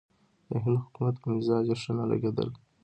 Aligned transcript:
د 0.49 0.51
هند 0.63 0.77
حکومت 0.83 1.15
پر 1.21 1.29
مزاج 1.37 1.65
یې 1.69 1.75
ښه 1.81 1.91
نه 1.99 2.05
لګېدل. 2.11 2.49